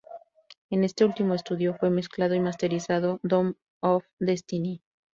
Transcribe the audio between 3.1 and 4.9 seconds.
"Doom of Destiny".